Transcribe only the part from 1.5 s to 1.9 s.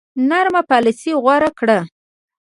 کړه.